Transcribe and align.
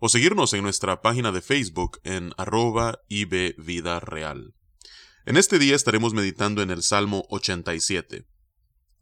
o 0.00 0.08
seguirnos 0.08 0.52
en 0.52 0.62
nuestra 0.62 1.02
página 1.02 1.32
de 1.32 1.40
Facebook 1.40 2.00
en 2.04 2.32
arroba 2.36 3.00
Vida 3.08 4.00
Real. 4.00 4.54
En 5.26 5.36
este 5.36 5.58
día 5.58 5.74
estaremos 5.74 6.12
meditando 6.12 6.62
en 6.62 6.70
el 6.70 6.82
Salmo 6.82 7.24
87. 7.30 8.26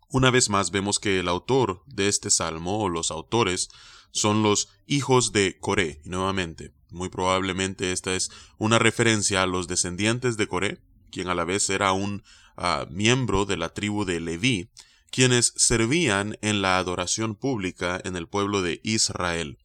Una 0.09 0.31
vez 0.31 0.51
más 0.51 0.71
vemos 0.71 0.99
que 0.99 1.19
el 1.19 1.29
autor 1.29 1.83
de 1.87 2.09
este 2.09 2.31
salmo 2.31 2.81
o 2.81 2.89
los 2.89 3.11
autores 3.11 3.69
son 4.13 4.43
los 4.43 4.69
hijos 4.87 5.33
de 5.33 5.59
Coré, 5.59 6.01
y 6.05 6.11
nuevamente, 6.11 6.73
muy 6.91 7.09
probablemente 7.09 7.93
esta 7.93 8.15
es 8.15 8.31
una 8.59 8.79
referencia 8.79 9.43
a 9.43 9.47
los 9.47 9.69
descendientes 9.69 10.37
de 10.37 10.47
Coré, 10.47 10.83
quien 11.11 11.29
a 11.29 11.35
la 11.35 11.45
vez 11.45 11.71
era 11.71 11.93
un 11.93 12.23
uh, 12.57 12.91
miembro 12.91 13.47
de 13.47 13.57
la 13.57 13.73
tribu 13.73 14.05
de 14.05 14.21
Leví, 14.21 14.71
quienes 15.11 15.53
servían 15.57 16.39
en 16.43 16.63
la 16.63 16.79
adoración 16.79 17.35
pública 17.35 18.01
en 18.05 18.17
el 18.17 18.29
pueblo 18.29 18.63
de 18.63 18.81
Israel. 18.85 19.59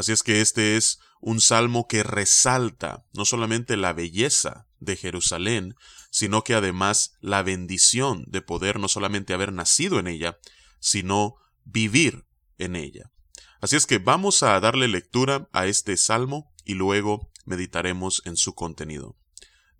Así 0.00 0.12
es 0.12 0.22
que 0.22 0.40
este 0.40 0.78
es 0.78 0.98
un 1.20 1.42
salmo 1.42 1.86
que 1.86 2.02
resalta 2.02 3.04
no 3.12 3.26
solamente 3.26 3.76
la 3.76 3.92
belleza 3.92 4.66
de 4.78 4.96
Jerusalén, 4.96 5.74
sino 6.10 6.42
que 6.42 6.54
además 6.54 7.18
la 7.20 7.42
bendición 7.42 8.24
de 8.26 8.40
poder 8.40 8.80
no 8.80 8.88
solamente 8.88 9.34
haber 9.34 9.52
nacido 9.52 9.98
en 9.98 10.06
ella, 10.06 10.38
sino 10.78 11.34
vivir 11.64 12.24
en 12.56 12.76
ella. 12.76 13.12
Así 13.60 13.76
es 13.76 13.84
que 13.84 13.98
vamos 13.98 14.42
a 14.42 14.58
darle 14.58 14.88
lectura 14.88 15.50
a 15.52 15.66
este 15.66 15.98
salmo 15.98 16.50
y 16.64 16.72
luego 16.76 17.30
meditaremos 17.44 18.22
en 18.24 18.38
su 18.38 18.54
contenido. 18.54 19.18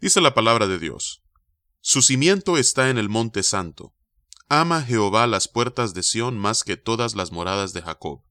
Dice 0.02 0.20
la 0.20 0.34
palabra 0.34 0.67
de 0.67 0.78
Dios. 0.78 1.23
Su 1.80 2.02
cimiento 2.02 2.58
está 2.58 2.91
en 2.91 2.98
el 2.98 3.08
monte 3.08 3.42
santo. 3.42 3.95
Ama 4.50 4.83
Jehová 4.83 5.27
las 5.27 5.48
puertas 5.48 5.95
de 5.95 6.02
Sión 6.02 6.39
más 6.39 6.62
que 6.62 6.77
todas 6.77 7.14
las 7.14 7.33
moradas 7.33 7.73
de 7.73 7.80
Jacob. 7.80 8.23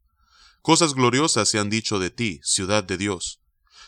Cosas 0.62 0.94
gloriosas 0.94 1.50
se 1.50 1.60
han 1.60 1.70
dicho 1.70 2.00
de 2.00 2.10
ti, 2.10 2.42
ciudad 2.44 2.84
de 2.84 2.98
Dios. 2.98 3.42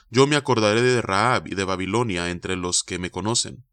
Yo 0.10 0.28
me 0.28 0.36
acordaré 0.36 0.82
de 0.82 1.02
Raab 1.02 1.48
y 1.48 1.56
de 1.56 1.64
Babilonia 1.64 2.30
entre 2.30 2.56
los 2.56 2.84
que 2.84 3.00
me 3.00 3.12
conocen. 3.12 3.66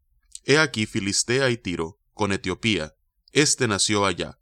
He 0.45 0.57
aquí 0.57 0.85
Filistea 0.85 1.49
y 1.49 1.57
Tiro, 1.57 1.99
con 2.13 2.31
Etiopía. 2.31 2.95
Este 3.31 3.67
nació 3.67 4.05
allá. 4.05 4.39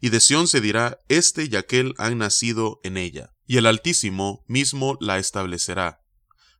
Y 0.00 0.10
de 0.10 0.20
Sión 0.20 0.46
se 0.46 0.60
dirá, 0.60 0.98
Este 1.08 1.44
y 1.44 1.56
aquel 1.56 1.94
han 1.98 2.18
nacido 2.18 2.80
en 2.84 2.96
ella. 2.96 3.34
Y 3.46 3.56
el 3.56 3.66
Altísimo 3.66 4.44
mismo 4.46 4.96
la 5.00 5.18
establecerá. 5.18 6.02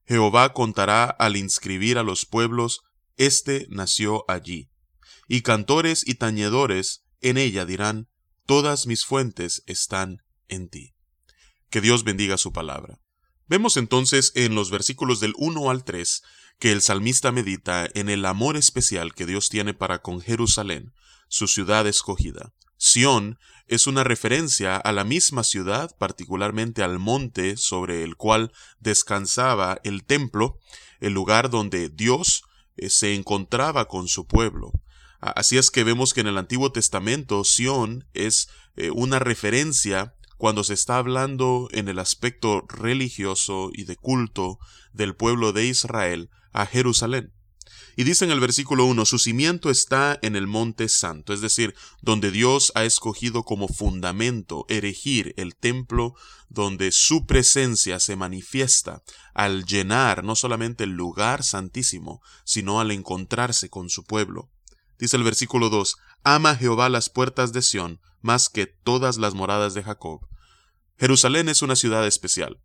Jehová 0.07 0.53
contará 0.53 1.05
al 1.05 1.37
inscribir 1.37 1.99
a 1.99 2.03
los 2.03 2.25
pueblos, 2.25 2.83
Este 3.17 3.67
nació 3.69 4.25
allí. 4.29 4.71
Y 5.29 5.43
cantores 5.43 6.07
y 6.07 6.15
tañedores 6.15 7.05
en 7.21 7.37
ella 7.37 7.67
dirán, 7.67 8.09
Todas 8.47 8.87
mis 8.87 9.05
fuentes 9.05 9.63
están 9.67 10.23
en 10.49 10.69
ti. 10.69 10.95
Que 11.71 11.81
Dios 11.81 12.05
bendiga 12.05 12.39
su 12.39 12.53
palabra. 12.53 13.01
Vemos 13.47 13.77
entonces 13.77 14.33
en 14.35 14.55
los 14.55 14.71
versículos 14.71 15.21
del 15.21 15.35
1 15.37 15.71
al 15.71 15.85
3 15.85 16.23
que 16.59 16.73
el 16.73 16.83
salmista 16.83 17.33
medita 17.33 17.89
en 17.95 18.09
el 18.09 18.25
amor 18.27 18.57
especial 18.57 19.15
que 19.15 19.27
Dios 19.27 19.49
tiene 19.49 19.75
para 19.75 20.01
con 20.01 20.21
Jerusalén, 20.21 20.93
su 21.29 21.47
ciudad 21.47 21.87
escogida. 21.87 22.53
Sión 22.77 23.39
es 23.67 23.87
una 23.87 24.05
referencia 24.05 24.77
a 24.77 24.93
la 24.93 25.05
misma 25.05 25.45
ciudad, 25.45 25.97
particularmente 25.99 26.83
al 26.83 26.99
monte 26.99 27.57
sobre 27.57 28.03
el 28.03 28.17
cual 28.17 28.53
descansaba 28.81 29.81
el 29.85 30.05
templo, 30.05 30.59
el 31.01 31.13
lugar 31.13 31.51
donde 31.51 31.89
Dios 31.89 32.45
eh, 32.77 32.89
se 32.91 33.15
encontraba 33.15 33.87
con 33.87 34.09
su 34.09 34.27
pueblo. 34.27 34.73
Así 35.21 35.59
es 35.59 35.71
que 35.71 35.85
vemos 35.85 36.15
que 36.15 36.21
en 36.21 36.29
el 36.29 36.39
Antiguo 36.39 36.71
Testamento 36.71 37.43
Sión 37.45 38.07
es 38.15 38.49
eh, 38.77 38.91
una 38.91 39.19
referencia 39.19 40.15
cuando 40.39 40.65
se 40.65 40.75
está 40.75 40.97
hablando 40.97 41.69
en 41.73 41.89
el 41.89 41.99
aspecto 41.99 42.65
religioso 42.69 43.71
y 43.73 43.85
de 43.85 43.97
culto 43.97 44.59
del 44.93 45.15
pueblo 45.15 45.53
de 45.53 45.67
Israel 45.67 46.31
a 46.53 46.65
Jerusalén. 46.65 47.33
Y 47.97 48.05
dice 48.05 48.25
en 48.25 48.31
el 48.31 48.39
versículo 48.39 48.85
1, 48.85 49.05
su 49.05 49.19
cimiento 49.19 49.71
está 49.71 50.19
en 50.23 50.37
el 50.37 50.47
monte 50.47 50.89
santo, 50.89 51.33
es 51.33 51.41
decir, 51.41 51.75
donde 52.01 52.31
Dios 52.31 52.71
ha 52.77 52.85
escogido 52.85 53.43
como 53.43 53.67
fundamento 53.67 54.67
erigir 54.69 55.35
el 55.37 55.57
templo 55.57 56.15
donde 56.49 56.93
su 56.93 57.27
presencia 57.27 57.99
se 57.99 58.15
manifiesta 58.15 59.03
al 59.35 59.65
llenar 59.65 60.23
no 60.23 60.37
solamente 60.37 60.85
el 60.85 60.91
lugar 60.91 61.43
santísimo, 61.43 62.23
sino 62.45 62.81
al 62.81 62.93
encontrarse 62.93 63.69
con 63.69 63.91
su 63.91 64.05
pueblo. 64.05 64.49
Dice 64.99 65.17
el 65.17 65.23
versículo 65.23 65.69
2, 65.69 65.97
ama 66.25 66.57
Jehová 66.57 66.89
las 66.89 67.09
puertas 67.09 67.53
de 67.53 67.63
Sión 67.63 68.01
más 68.21 68.49
que 68.49 68.67
todas 68.67 69.17
las 69.17 69.35
moradas 69.35 69.75
de 69.75 69.83
Jacob. 69.83 70.27
Jerusalén 70.99 71.49
es 71.49 71.63
una 71.63 71.77
ciudad 71.77 72.07
especial. 72.07 72.61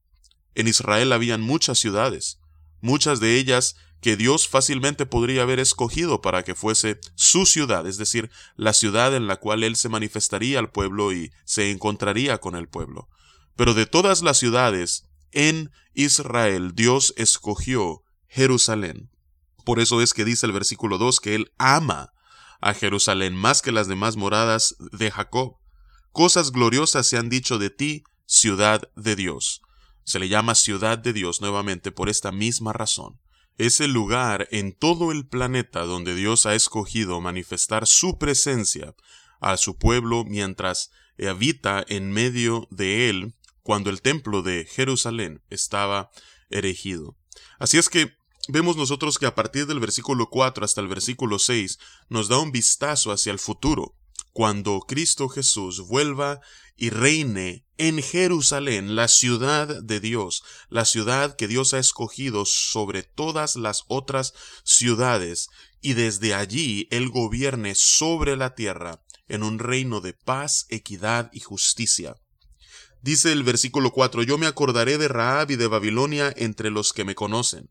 En 0.56 0.68
Israel 0.68 1.14
habían 1.14 1.42
muchas 1.42 1.80
ciudades, 1.80 2.40
muchas 2.82 3.20
de 3.20 3.38
ellas 3.38 3.76
que 4.02 4.18
Dios 4.18 4.48
fácilmente 4.48 5.06
podría 5.06 5.44
haber 5.44 5.60
escogido 5.60 6.22
para 6.22 6.44
que 6.44 6.56
fuese 6.56 7.00
su 7.16 7.46
ciudad, 7.46 7.88
es 7.88 7.98
decir, 7.98 8.30
la 8.58 8.74
ciudad 8.74 9.16
en 9.16 9.28
la 9.28 9.38
cual 9.38 9.64
Él 9.64 9.76
se 9.76 9.88
manifestaría 9.88 10.60
al 10.60 10.72
pueblo 10.72 11.14
y 11.14 11.32
se 11.46 11.72
encontraría 11.72 12.40
con 12.40 12.56
el 12.56 12.68
pueblo. 12.68 13.08
Pero 13.56 13.74
de 13.74 13.86
todas 13.86 14.22
las 14.22 14.38
ciudades 14.38 15.06
en 15.32 15.72
Israel 15.94 16.74
Dios 16.76 17.14
escogió 17.16 18.04
Jerusalén. 18.28 19.10
Por 19.64 19.80
eso 19.80 20.02
es 20.02 20.14
que 20.14 20.26
dice 20.26 20.46
el 20.48 20.52
versículo 20.52 20.98
2 20.98 21.20
que 21.20 21.36
Él 21.36 21.54
ama 21.58 22.13
a 22.64 22.74
Jerusalén 22.74 23.36
más 23.36 23.62
que 23.62 23.72
las 23.72 23.88
demás 23.88 24.16
moradas 24.16 24.76
de 24.92 25.12
Jacob. 25.12 25.58
Cosas 26.12 26.52
gloriosas 26.52 27.08
se 27.08 27.18
han 27.18 27.30
dicho 27.30 27.58
de 27.58 27.70
ti, 27.70 28.04
ciudad 28.26 28.90
de 28.96 29.16
Dios. 29.16 29.62
Se 30.04 30.20
le 30.20 30.30
llama 30.30 30.56
ciudad 30.56 30.98
de 30.98 31.14
Dios 31.14 31.42
nuevamente 31.42 31.92
por 31.92 32.10
esta 32.10 32.32
misma 32.32 32.74
razón 32.74 33.20
es 33.58 33.80
el 33.82 33.92
lugar 33.92 34.48
en 34.52 34.74
todo 34.74 35.12
el 35.12 35.28
planeta 35.28 35.82
donde 35.82 36.16
Dios 36.16 36.46
ha 36.46 36.56
escogido 36.56 37.22
manifestar 37.22 37.86
su 37.86 38.18
presencia 38.18 38.96
a 39.40 39.58
su 39.58 39.78
pueblo 39.78 40.24
mientras 40.26 40.92
habita 41.30 41.86
en 41.88 42.12
medio 42.12 42.68
de 42.72 43.10
él 43.10 43.36
cuando 43.62 43.90
el 43.90 44.02
templo 44.02 44.42
de 44.42 44.66
Jerusalén 44.66 45.42
estaba 45.50 46.10
erigido. 46.50 47.16
Así 47.60 47.78
es 47.78 47.90
que 47.90 48.16
vemos 48.48 48.76
nosotros 48.76 49.18
que 49.18 49.26
a 49.26 49.36
partir 49.36 49.68
del 49.68 49.80
versículo 49.80 50.30
4 50.30 50.66
hasta 50.66 50.82
el 50.82 50.88
versículo 50.88 51.40
6 51.40 51.80
nos 52.10 52.28
da 52.28 52.40
un 52.40 52.52
vistazo 52.52 53.12
hacia 53.12 53.32
el 53.32 53.40
futuro, 53.40 53.96
cuando 54.34 54.80
Cristo 54.82 55.30
Jesús 55.30 55.88
vuelva 55.88 56.42
y 56.76 56.90
reine 56.90 57.66
en 57.78 58.02
Jerusalén, 58.02 58.96
la 58.96 59.08
ciudad 59.08 59.82
de 59.84 60.00
Dios, 60.00 60.44
la 60.70 60.86
ciudad 60.86 61.36
que 61.36 61.48
Dios 61.48 61.74
ha 61.74 61.80
escogido 61.80 62.46
sobre 62.46 63.04
todas 63.04 63.56
las 63.56 63.84
otras 63.88 64.34
ciudades, 64.64 65.50
y 65.82 65.94
desde 65.94 66.34
allí 66.34 66.88
Él 66.92 67.10
gobierne 67.10 67.76
sobre 67.76 68.38
la 68.38 68.56
tierra 68.56 69.04
en 69.28 69.44
un 69.44 69.60
reino 69.60 70.02
de 70.02 70.14
paz, 70.14 70.66
equidad 70.70 71.30
y 71.34 71.40
justicia. 71.40 72.16
Dice 73.02 73.32
el 73.32 73.44
versículo 73.44 73.92
4, 73.92 74.24
Yo 74.24 74.38
me 74.38 74.48
acordaré 74.48 74.98
de 74.98 75.10
Raab 75.10 75.52
y 75.52 75.56
de 75.58 75.68
Babilonia 75.68 76.34
entre 76.38 76.72
los 76.72 76.94
que 76.94 77.04
me 77.04 77.16
conocen. 77.16 77.70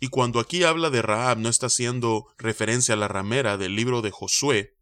Y 0.00 0.08
cuando 0.08 0.40
aquí 0.40 0.64
habla 0.64 0.88
de 0.90 1.02
Raab 1.02 1.38
no 1.38 1.50
está 1.50 1.66
haciendo 1.66 2.26
referencia 2.38 2.94
a 2.94 2.96
la 2.96 3.06
ramera 3.06 3.58
del 3.58 3.76
libro 3.76 4.00
de 4.00 4.10
Josué, 4.10 4.76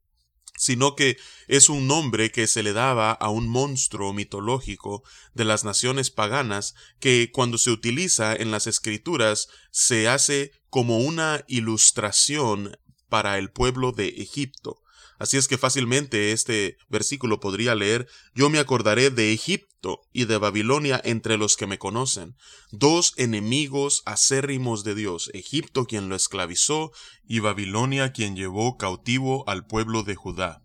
sino 0.57 0.95
que 0.97 1.19
es 1.47 1.69
un 1.69 1.87
nombre 1.87 2.31
que 2.31 2.47
se 2.47 2.63
le 2.63 2.73
daba 2.73 3.13
a 3.13 3.29
un 3.29 3.49
monstruo 3.49 4.13
mitológico 4.13 5.03
de 5.35 5.45
las 5.45 5.65
naciones 5.65 6.11
paganas 6.11 6.75
que 7.01 7.31
cuando 7.33 7.59
se 7.59 7.71
utiliza 7.71 8.35
en 8.35 8.51
las 8.51 8.67
escrituras 8.67 9.49
se 9.71 10.09
hace 10.09 10.53
como 10.71 10.99
una 10.99 11.45
ilustración 11.49 12.79
para 13.09 13.39
el 13.39 13.51
pueblo 13.51 13.93
de 13.93 14.09
Egipto. 14.09 14.83
Así 15.19 15.37
es 15.37 15.49
que 15.49 15.59
fácilmente 15.59 16.33
este 16.33 16.77
versículo 16.89 17.41
podría 17.41 17.75
leer 17.75 18.09
Yo 18.35 18.51
me 18.51 18.59
acordaré 18.59 19.11
de 19.11 19.33
Egipto 19.33 20.01
y 20.13 20.25
de 20.25 20.39
Babilonia 20.39 21.01
entre 21.05 21.37
los 21.37 21.57
que 21.57 21.67
me 21.67 21.79
conocen, 21.79 22.37
dos 22.71 23.15
enemigos 23.17 24.03
acérrimos 24.07 24.85
de 24.85 24.95
Dios, 24.95 25.31
Egipto 25.35 25.85
quien 25.85 26.09
lo 26.09 26.17
esclavizó 26.17 26.93
y 27.27 27.41
Babilonia 27.41 28.13
quien 28.13 28.37
llevó 28.37 28.77
cautivo 28.77 29.49
al 29.49 29.67
pueblo 29.67 30.03
de 30.03 30.15
Judá. 30.15 30.63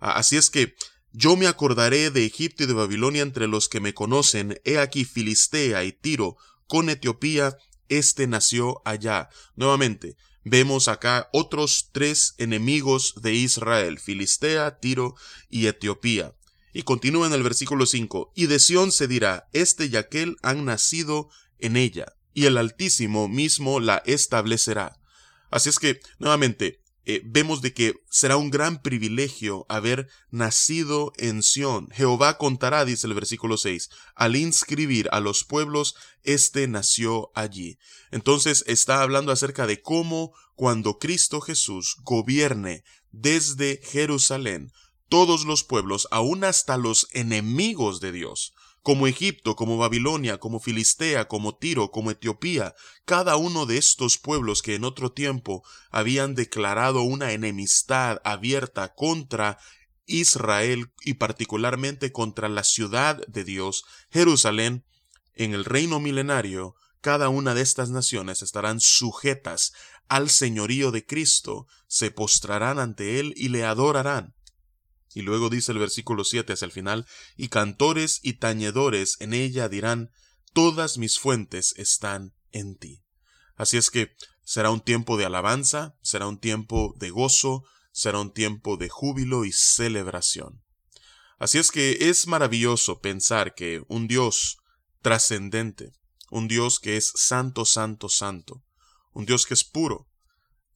Así 0.00 0.36
es 0.36 0.50
que 0.50 0.74
yo 1.12 1.36
me 1.36 1.46
acordaré 1.46 2.10
de 2.10 2.26
Egipto 2.26 2.64
y 2.64 2.66
de 2.66 2.74
Babilonia 2.74 3.22
entre 3.22 3.46
los 3.46 3.68
que 3.68 3.80
me 3.80 3.94
conocen, 3.94 4.60
he 4.64 4.78
aquí 4.78 5.04
Filistea 5.04 5.84
y 5.84 5.92
Tiro, 5.92 6.36
con 6.66 6.90
Etiopía, 6.90 7.56
este 7.88 8.26
nació 8.26 8.82
allá. 8.84 9.28
Nuevamente, 9.54 10.16
vemos 10.48 10.86
acá 10.86 11.28
otros 11.32 11.90
tres 11.90 12.36
enemigos 12.38 13.14
de 13.20 13.34
Israel, 13.34 13.98
Filistea, 13.98 14.78
Tiro 14.78 15.16
y 15.50 15.66
Etiopía. 15.66 16.36
Y 16.72 16.84
continúa 16.84 17.26
en 17.26 17.32
el 17.32 17.42
versículo 17.42 17.84
5, 17.84 18.32
y 18.36 18.46
de 18.46 18.60
Sión 18.60 18.92
se 18.92 19.08
dirá, 19.08 19.48
este 19.52 19.86
y 19.86 19.96
aquel 19.96 20.36
han 20.42 20.64
nacido 20.64 21.30
en 21.58 21.76
ella, 21.76 22.14
y 22.32 22.46
el 22.46 22.58
Altísimo 22.58 23.26
mismo 23.26 23.80
la 23.80 24.02
establecerá. 24.06 25.00
Así 25.50 25.68
es 25.68 25.80
que, 25.80 26.00
nuevamente, 26.20 26.80
eh, 27.08 27.22
vemos 27.24 27.62
de 27.62 27.72
que 27.72 27.94
será 28.10 28.36
un 28.36 28.50
gran 28.50 28.82
privilegio 28.82 29.64
haber 29.68 30.08
nacido 30.30 31.12
en 31.16 31.44
Sión. 31.44 31.88
Jehová 31.92 32.36
contará, 32.36 32.84
dice 32.84 33.06
el 33.06 33.14
versículo 33.14 33.56
6, 33.56 33.90
al 34.16 34.34
inscribir 34.34 35.08
a 35.12 35.20
los 35.20 35.44
pueblos, 35.44 35.94
éste 36.24 36.66
nació 36.66 37.30
allí. 37.36 37.78
Entonces 38.10 38.64
está 38.66 39.02
hablando 39.02 39.30
acerca 39.30 39.68
de 39.68 39.80
cómo 39.80 40.34
cuando 40.56 40.98
Cristo 40.98 41.40
Jesús 41.40 41.96
gobierne 42.02 42.82
desde 43.12 43.80
Jerusalén, 43.84 44.72
todos 45.08 45.44
los 45.44 45.62
pueblos, 45.62 46.08
aun 46.10 46.42
hasta 46.42 46.76
los 46.76 47.06
enemigos 47.12 48.00
de 48.00 48.10
Dios, 48.10 48.52
como 48.86 49.08
Egipto, 49.08 49.56
como 49.56 49.78
Babilonia, 49.78 50.38
como 50.38 50.60
Filistea, 50.60 51.26
como 51.26 51.56
Tiro, 51.56 51.90
como 51.90 52.12
Etiopía, 52.12 52.76
cada 53.04 53.34
uno 53.34 53.66
de 53.66 53.78
estos 53.78 54.16
pueblos 54.16 54.62
que 54.62 54.76
en 54.76 54.84
otro 54.84 55.10
tiempo 55.10 55.64
habían 55.90 56.36
declarado 56.36 57.02
una 57.02 57.32
enemistad 57.32 58.20
abierta 58.22 58.94
contra 58.94 59.58
Israel 60.06 60.92
y 61.02 61.14
particularmente 61.14 62.12
contra 62.12 62.48
la 62.48 62.62
ciudad 62.62 63.26
de 63.26 63.42
Dios, 63.42 63.84
Jerusalén, 64.12 64.84
en 65.34 65.52
el 65.52 65.64
reino 65.64 65.98
milenario, 65.98 66.76
cada 67.00 67.28
una 67.28 67.56
de 67.56 67.62
estas 67.62 67.90
naciones 67.90 68.40
estarán 68.40 68.78
sujetas 68.78 69.72
al 70.06 70.30
señorío 70.30 70.92
de 70.92 71.04
Cristo, 71.04 71.66
se 71.88 72.12
postrarán 72.12 72.78
ante 72.78 73.18
Él 73.18 73.34
y 73.36 73.48
le 73.48 73.64
adorarán. 73.64 74.35
Y 75.16 75.22
luego 75.22 75.48
dice 75.48 75.72
el 75.72 75.78
versículo 75.78 76.24
7 76.24 76.52
hacia 76.52 76.66
el 76.66 76.72
final, 76.72 77.06
y 77.38 77.48
cantores 77.48 78.20
y 78.22 78.34
tañedores 78.34 79.16
en 79.18 79.32
ella 79.32 79.66
dirán, 79.70 80.10
todas 80.52 80.98
mis 80.98 81.18
fuentes 81.18 81.72
están 81.78 82.34
en 82.52 82.76
ti. 82.76 83.02
Así 83.54 83.78
es 83.78 83.88
que 83.88 84.14
será 84.44 84.70
un 84.70 84.82
tiempo 84.82 85.16
de 85.16 85.24
alabanza, 85.24 85.96
será 86.02 86.26
un 86.26 86.38
tiempo 86.38 86.94
de 86.98 87.08
gozo, 87.08 87.64
será 87.92 88.18
un 88.18 88.30
tiempo 88.30 88.76
de 88.76 88.90
júbilo 88.90 89.46
y 89.46 89.52
celebración. 89.52 90.62
Así 91.38 91.56
es 91.56 91.70
que 91.70 92.10
es 92.10 92.26
maravilloso 92.26 93.00
pensar 93.00 93.54
que 93.54 93.82
un 93.88 94.08
Dios 94.08 94.58
trascendente, 95.00 95.92
un 96.30 96.46
Dios 96.46 96.78
que 96.78 96.98
es 96.98 97.10
santo, 97.14 97.64
santo, 97.64 98.10
santo, 98.10 98.62
un 99.14 99.24
Dios 99.24 99.46
que 99.46 99.54
es 99.54 99.64
puro, 99.64 100.10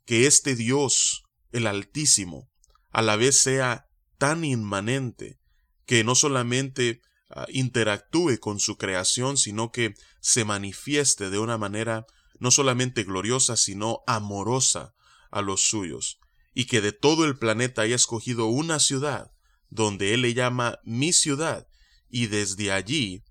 que 0.06 0.26
este 0.26 0.56
Dios, 0.56 1.24
el 1.52 1.66
Altísimo, 1.66 2.50
a 2.88 3.02
la 3.02 3.16
vez 3.16 3.38
sea 3.38 3.89
tan 4.20 4.44
inmanente 4.44 5.40
que 5.86 6.04
no 6.04 6.14
solamente 6.14 7.00
ah, 7.30 7.46
interactúe 7.48 8.38
con 8.38 8.60
su 8.60 8.76
creación, 8.76 9.38
sino 9.38 9.72
que 9.72 9.94
se 10.20 10.44
manifieste 10.44 11.30
de 11.30 11.38
una 11.38 11.56
manera 11.56 12.04
no 12.38 12.50
solamente 12.50 13.02
gloriosa, 13.02 13.56
sino 13.56 14.00
amorosa 14.06 14.92
a 15.30 15.40
los 15.40 15.62
suyos, 15.62 16.20
y 16.52 16.66
que 16.66 16.82
de 16.82 16.92
todo 16.92 17.24
el 17.24 17.38
planeta 17.38 17.82
haya 17.82 17.96
escogido 17.96 18.46
una 18.46 18.78
ciudad, 18.78 19.32
donde 19.70 20.12
Él 20.12 20.20
le 20.20 20.34
llama 20.34 20.78
mi 20.84 21.14
ciudad, 21.14 21.66
y 22.10 22.26
desde 22.26 22.72
allí 22.72 23.24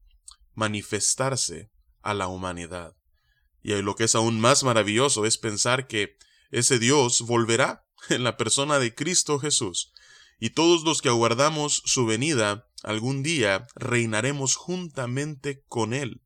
manifestarse 0.55 1.69
a 2.01 2.15
la 2.15 2.27
humanidad. 2.27 2.95
Y 3.61 3.79
lo 3.83 3.95
que 3.95 4.05
es 4.05 4.15
aún 4.15 4.39
más 4.39 4.63
maravilloso 4.63 5.27
es 5.27 5.37
pensar 5.37 5.85
que 5.85 6.17
ese 6.49 6.79
Dios 6.79 7.21
volverá 7.21 7.85
en 8.09 8.23
la 8.23 8.37
persona 8.37 8.79
de 8.79 8.95
Cristo 8.95 9.37
Jesús 9.37 9.93
y 10.39 10.51
todos 10.51 10.83
los 10.83 11.01
que 11.01 11.09
aguardamos 11.09 11.81
su 11.85 12.05
venida, 12.05 12.67
algún 12.83 13.23
día 13.23 13.67
reinaremos 13.75 14.55
juntamente 14.55 15.63
con 15.67 15.93
Él. 15.93 16.21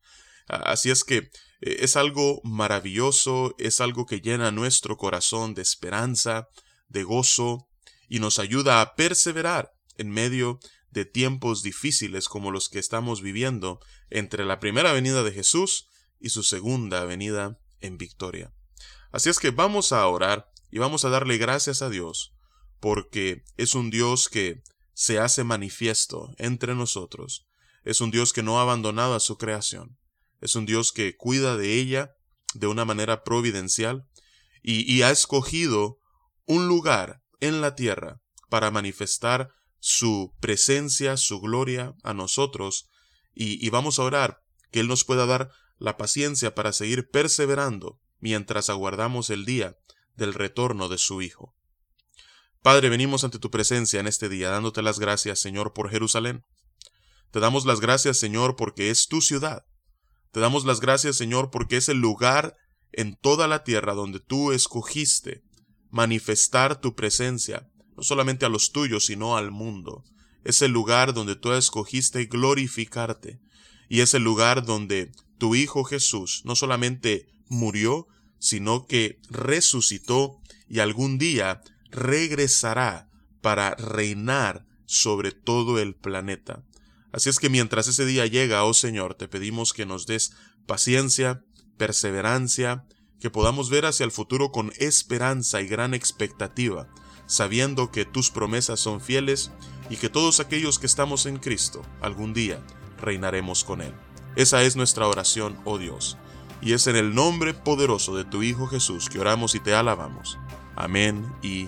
Así 0.47 0.91
es 0.91 1.03
que 1.03 1.17
eh, 1.17 1.29
es 1.61 1.95
algo 1.95 2.39
maravilloso, 2.43 3.55
es 3.57 3.81
algo 3.81 4.05
que 4.05 4.21
llena 4.21 4.51
nuestro 4.51 4.97
corazón 4.97 5.55
de 5.55 5.63
esperanza, 5.63 6.47
de 6.87 7.03
gozo, 7.03 7.67
y 8.07 8.19
nos 8.19 8.37
ayuda 8.37 8.81
a 8.81 8.95
perseverar 8.95 9.71
en 9.97 10.11
medio 10.11 10.59
de 10.91 11.05
tiempos 11.05 11.63
difíciles 11.63 12.27
como 12.27 12.51
los 12.51 12.69
que 12.69 12.77
estamos 12.77 13.21
viviendo 13.21 13.79
entre 14.11 14.45
la 14.45 14.59
primera 14.59 14.93
venida 14.93 15.23
de 15.23 15.31
Jesús 15.31 15.87
y 16.19 16.29
su 16.29 16.43
segunda 16.43 17.03
venida 17.05 17.57
en 17.79 17.97
victoria. 17.97 18.53
Así 19.11 19.29
es 19.29 19.39
que 19.39 19.49
vamos 19.49 19.91
a 19.91 20.05
orar 20.07 20.51
y 20.69 20.77
vamos 20.77 21.05
a 21.05 21.09
darle 21.09 21.37
gracias 21.37 21.81
a 21.81 21.89
Dios 21.89 22.32
porque 22.83 23.45
es 23.55 23.75
un 23.75 23.89
Dios 23.91 24.27
que 24.27 24.61
se 24.93 25.17
hace 25.17 25.45
manifiesto 25.45 26.33
entre 26.37 26.75
nosotros. 26.75 27.47
Es 27.85 28.01
un 28.01 28.11
Dios 28.11 28.33
que 28.33 28.43
no 28.43 28.59
ha 28.59 28.63
abandonado 28.63 29.15
a 29.15 29.21
su 29.21 29.37
creación. 29.37 29.97
Es 30.41 30.57
un 30.57 30.65
Dios 30.65 30.91
que 30.91 31.15
cuida 31.15 31.55
de 31.55 31.75
ella 31.75 32.17
de 32.53 32.67
una 32.67 32.83
manera 32.83 33.23
providencial 33.23 34.05
y, 34.61 35.01
ha 35.01 35.11
escogido 35.11 35.97
un 36.45 36.67
lugar 36.67 37.23
en 37.39 37.61
la 37.61 37.75
tierra 37.75 38.21
para 38.49 38.69
manifestar 38.69 39.53
su 39.79 40.33
presencia, 40.41 41.15
su 41.15 41.39
gloria 41.39 41.95
a 42.03 42.13
nosotros 42.13 42.89
y, 43.33 43.69
vamos 43.69 43.97
a 43.97 44.03
orar 44.03 44.43
que 44.71 44.81
Él 44.81 44.89
nos 44.89 45.05
pueda 45.05 45.25
dar 45.25 45.51
la 45.77 45.95
paciencia 45.95 46.53
para 46.53 46.73
seguir 46.73 47.09
perseverando 47.09 48.01
mientras 48.19 48.69
aguardamos 48.69 49.29
el 49.29 49.45
día 49.45 49.77
del 50.17 50.33
retorno 50.33 50.89
de 50.89 50.97
su 50.97 51.21
Hijo. 51.21 51.55
Padre, 52.63 52.87
venimos 52.87 53.25
ante 53.25 53.39
tu 53.39 53.51
presencia 53.51 53.99
en 53.99 54.07
este 54.07 54.29
día, 54.29 54.49
dándote 54.49 54.81
las 54.81 54.97
gracias, 54.97 55.41
Señor, 55.41 55.73
por 55.73 55.89
Jerusalén. 55.89 56.45
Te 57.29 57.41
damos 57.41 57.65
las 57.65 57.81
gracias, 57.81 58.17
Señor, 58.17 58.55
porque 58.55 58.89
es 58.89 59.09
tu 59.09 59.19
ciudad. 59.19 59.65
Te 60.31 60.39
damos 60.39 60.63
las 60.63 60.79
gracias, 60.79 61.17
Señor, 61.17 61.51
porque 61.51 61.75
es 61.75 61.89
el 61.89 61.97
lugar 61.97 62.55
en 62.93 63.17
toda 63.17 63.49
la 63.49 63.65
tierra 63.65 63.93
donde 63.93 64.21
tú 64.21 64.53
escogiste 64.53 65.43
manifestar 65.89 66.79
tu 66.79 66.95
presencia, 66.95 67.67
no 67.97 68.03
solamente 68.03 68.45
a 68.45 68.49
los 68.49 68.71
tuyos, 68.71 69.07
sino 69.07 69.35
al 69.35 69.51
mundo. 69.51 70.05
Es 70.45 70.61
el 70.61 70.71
lugar 70.71 71.13
donde 71.13 71.35
tú 71.35 71.51
escogiste 71.51 72.27
glorificarte. 72.27 73.41
Y 73.89 73.99
es 73.99 74.13
el 74.13 74.23
lugar 74.23 74.65
donde 74.65 75.11
tu 75.37 75.55
Hijo 75.55 75.83
Jesús 75.83 76.43
no 76.45 76.55
solamente 76.55 77.27
murió, 77.49 78.07
sino 78.39 78.85
que 78.85 79.19
resucitó 79.29 80.39
y 80.69 80.79
algún 80.79 81.17
día 81.17 81.61
regresará 81.93 83.09
para 83.41 83.75
reinar 83.75 84.65
sobre 84.85 85.31
todo 85.31 85.79
el 85.79 85.95
planeta. 85.95 86.63
Así 87.11 87.29
es 87.29 87.39
que 87.39 87.49
mientras 87.49 87.87
ese 87.87 88.05
día 88.05 88.25
llega, 88.25 88.63
oh 88.63 88.73
Señor, 88.73 89.13
te 89.13 89.27
pedimos 89.27 89.73
que 89.73 89.85
nos 89.85 90.07
des 90.07 90.33
paciencia, 90.65 91.43
perseverancia, 91.77 92.85
que 93.19 93.29
podamos 93.29 93.69
ver 93.69 93.85
hacia 93.85 94.03
el 94.03 94.11
futuro 94.11 94.51
con 94.51 94.73
esperanza 94.77 95.61
y 95.61 95.67
gran 95.67 95.93
expectativa, 95.93 96.89
sabiendo 97.27 97.91
que 97.91 98.05
tus 98.05 98.31
promesas 98.31 98.79
son 98.79 98.99
fieles 98.99 99.51
y 99.89 99.97
que 99.97 100.09
todos 100.09 100.39
aquellos 100.39 100.79
que 100.79 100.87
estamos 100.87 101.25
en 101.25 101.37
Cristo 101.37 101.83
algún 102.01 102.33
día 102.33 102.65
reinaremos 102.99 103.63
con 103.63 103.81
Él. 103.81 103.93
Esa 104.35 104.63
es 104.63 104.75
nuestra 104.75 105.07
oración, 105.07 105.59
oh 105.65 105.77
Dios, 105.77 106.17
y 106.61 106.73
es 106.73 106.87
en 106.87 106.95
el 106.95 107.13
nombre 107.13 107.53
poderoso 107.53 108.15
de 108.15 108.25
tu 108.25 108.41
Hijo 108.41 108.67
Jesús 108.67 109.09
que 109.09 109.19
oramos 109.19 109.53
y 109.53 109.59
te 109.59 109.75
alabamos. 109.75 110.39
Amén 110.75 111.31
y 111.43 111.67